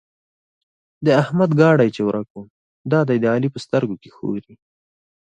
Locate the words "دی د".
3.07-3.25